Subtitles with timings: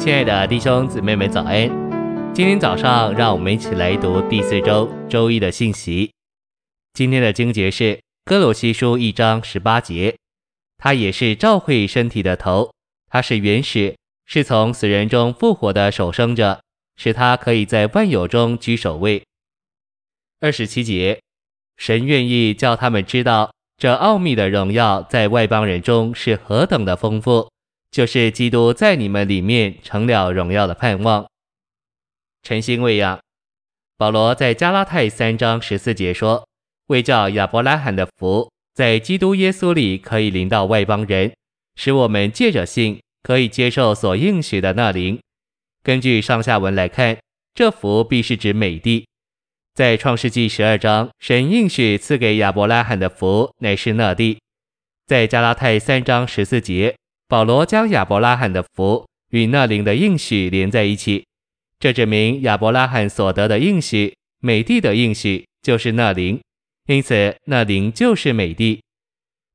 [0.00, 1.68] 亲爱的弟兄姊妹们，早安！
[2.32, 6.10] 今天早上，让我们一起来读第四周周一的信息。
[6.94, 10.16] 今天的经节是哥罗西书一章十八节，
[10.78, 12.72] 他也是照会身体的头，
[13.10, 13.94] 他是元始，
[14.24, 16.62] 是从死人中复活的首生者，
[16.96, 19.22] 使他可以在万有中居首位。
[20.40, 21.20] 二十七节，
[21.76, 27.50] 神愿意叫他们知道这奥秘的荣耀在外邦人中是何等的丰富。
[27.90, 31.26] 就是基督在你们里面成了荣耀的盼望。
[32.42, 33.20] 晨星喂养，
[33.96, 36.46] 保罗在加拉太三章十四节说
[36.86, 41.34] ：“为叫亚伯拉罕的福在基督耶稣里可以临到外邦人，
[41.74, 45.18] 使我们借着信可以接受所应许的那灵。”
[45.82, 47.18] 根据上下文来看，
[47.54, 49.06] 这福必是指美地。
[49.74, 54.38] 在创世纪十二章，神应许赐给亚伯拉罕的福乃是那地。
[55.06, 56.94] 在加拉太三章十四节。
[57.30, 61.24] 保罗将亚伯拉罕的福与那灵的应许连在一起，
[61.78, 66.40] 这证明亚伯拉罕所得的应许，美帝的应许就是那灵，
[66.88, 68.80] 因此那灵就是美帝。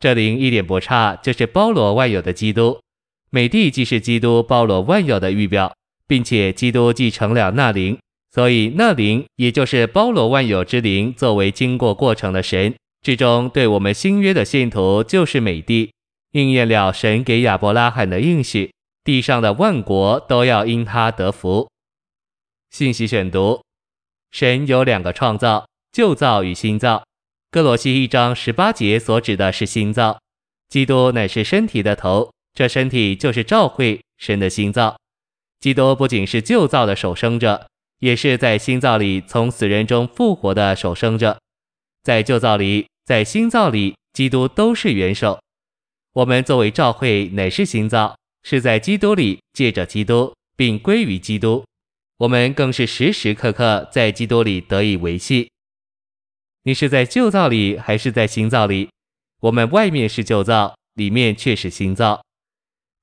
[0.00, 2.80] 这灵一点不差，就是包罗万有的基督。
[3.30, 5.72] 美帝既是基督包罗万有的预表，
[6.08, 7.96] 并且基督继承了那灵，
[8.32, 15.92] 所以那灵也就是包罗万有之灵，作为经过过程的神，至终对我们新约的信徒就是美帝。
[16.32, 21.68] 应验了神给亚伯拉罕的应许，地上的万国都要因他得福。
[22.70, 23.62] 信息选读：
[24.30, 27.02] 神有两个创造，旧造与新造。
[27.50, 30.20] 歌罗西一章十八节所指的是新造，
[30.68, 34.96] 基督乃是身体的头，这身体就是教会，神的新造。
[35.58, 37.66] 基督不仅是旧造的首生者，
[37.98, 41.40] 也是在新造里从死人中复活的首生者。
[42.04, 45.40] 在旧造里，在新造里，基督都是元首。
[46.12, 51.64] 我们作为召会，乃是新造，是在基督里借着基督，并归于基督。
[52.18, 55.50] 我们更是时时刻刻在基督里得以维系。
[56.64, 58.90] 你是在旧造里，还是在新造里？
[59.42, 62.20] 我们外面是旧造，里面却是新造。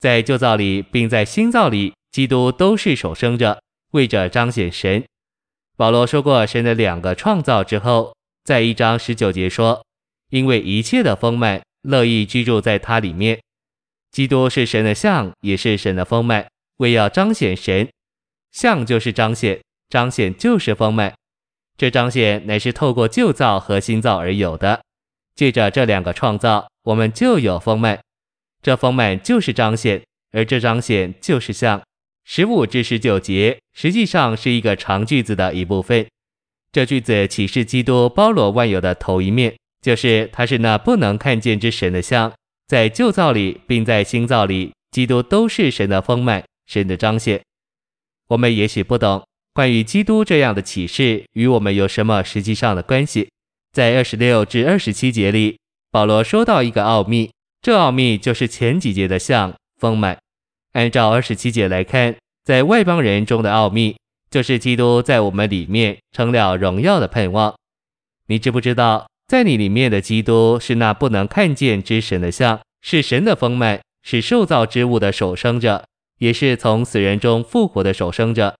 [0.00, 5.04] 在旧造里，并在新造里，基督都是手生者，为着彰显神。
[5.76, 8.14] 保罗说过神的两个创造之后，
[8.44, 9.86] 在一章十九节说
[10.30, 13.40] ：“因为一切的丰满。”乐意居住在它里面，
[14.10, 16.48] 基督是神的像，也是神的丰满，
[16.78, 17.88] 为要彰显神。
[18.50, 21.14] 像就是彰显，彰显就是丰满。
[21.76, 24.82] 这彰显乃是透过旧造和新造而有的。
[25.34, 28.00] 借着这两个创造，我们就有丰满。
[28.62, 30.02] 这丰满就是彰显，
[30.32, 31.82] 而这彰显就是像。
[32.24, 36.04] 十五至十九节实际上是一个长句子的一部分。
[36.72, 39.54] 这句子启示基督包罗万有的头一面。
[39.82, 42.32] 就是他是那不能看见之神的像，
[42.66, 47.40] 在旧造里，并在新造里，基督都是神的丰满，神的彰显。
[48.28, 53.28] 我们也许不懂关于基督这样的启示与我们有什么实际上的关系。
[53.72, 55.58] 在二十六至二十七节里，
[55.90, 57.30] 保罗说到一个奥秘，
[57.62, 60.18] 这奥秘就是前几节的像丰满。
[60.72, 63.96] 按照二十七节来看，在外邦人中的奥秘，
[64.30, 67.54] 就是基督在我们里面成了荣耀的盼望。
[68.26, 69.06] 你知不知道？
[69.26, 75.84] 在你里面的基督是那不能看见之神的像，是神的丰满，是受造之物的首生者，
[76.18, 78.54] 也是从死人中复活的首生者。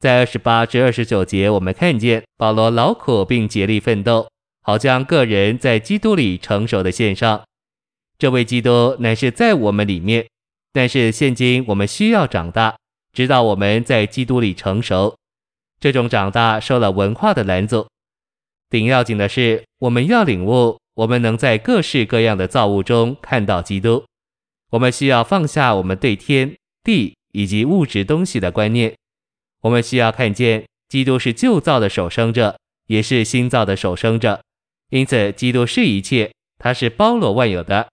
[0.00, 4.26] 在二十八至二十九节，我们看见保罗劳苦并竭力奋斗，
[4.62, 7.44] 好将个人在基督里成熟的献上。
[8.16, 10.26] 这位基督乃是在我们里面，
[10.72, 12.76] 但是现今我们需要长大，
[13.12, 15.14] 直到我们在基督里成熟。
[15.78, 17.86] 这种长大受了文化的拦阻。
[18.70, 24.04] 顶要紧的是，我们要领悟，我们能在各式各样的造物中看到基督。
[24.70, 28.94] 我们需要放下我们对天地以及物质东西的观念。
[29.62, 32.58] 我们需要看见，基督是旧造的首生者，
[32.88, 34.42] 也是新造的首生者。
[34.90, 37.88] 因此，基督是一切，他是包罗万有的。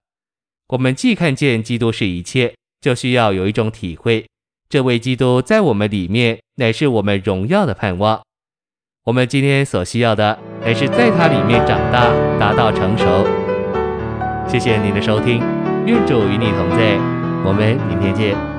[0.68, 4.26] 我们既看见基督是一切，就需要有一种体会：
[4.68, 8.22] 这位基督在我们里面，乃是我们荣耀的盼望。
[9.04, 12.06] 我们今天所需要的，还是在它里面长大，
[12.38, 13.26] 达到成熟。
[14.46, 15.42] 谢谢您的收听，
[15.84, 16.96] 愿主与你同在，
[17.44, 18.51] 我们明天见。